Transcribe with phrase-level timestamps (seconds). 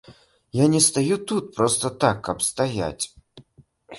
[0.59, 3.05] Я не стаю тут проста так, каб стаяць.